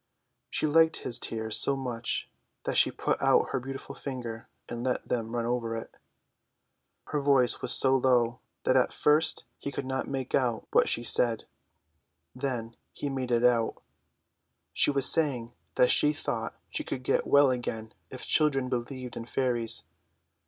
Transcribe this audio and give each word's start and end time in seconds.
She 0.49 0.65
liked 0.65 0.97
his 1.05 1.19
tears 1.19 1.59
so 1.59 1.75
much 1.75 2.27
that 2.63 2.75
she 2.75 2.89
put 2.89 3.21
out 3.21 3.49
her 3.49 3.59
beautiful 3.59 3.93
finger 3.93 4.47
and 4.67 4.83
let 4.83 5.07
them 5.07 5.35
run 5.35 5.45
over 5.45 5.77
it. 5.77 5.95
Her 7.09 7.21
voice 7.21 7.61
was 7.61 7.71
so 7.71 7.95
low 7.95 8.39
that 8.63 8.75
at 8.75 8.91
first 8.91 9.45
he 9.59 9.71
could 9.71 9.85
not 9.85 10.07
make 10.07 10.33
out 10.33 10.67
what 10.71 10.89
she 10.89 11.03
said. 11.03 11.45
Then 12.33 12.73
he 12.91 13.11
made 13.11 13.29
it 13.29 13.43
out. 13.45 13.79
She 14.73 14.89
was 14.89 15.07
saying 15.07 15.53
that 15.75 15.91
she 15.91 16.13
thought 16.13 16.55
she 16.71 16.83
could 16.83 17.03
get 17.03 17.27
well 17.27 17.51
again 17.51 17.93
if 18.09 18.25
children 18.25 18.69
believed 18.69 19.15
in 19.15 19.25
fairies. 19.25 19.83